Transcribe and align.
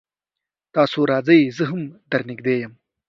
تاسو 0.75 0.99
راځئ 1.11 1.41
زه 1.57 1.63
هم 1.71 1.81
در 2.11 2.21
نږدې 2.29 2.55
يم 2.63 2.73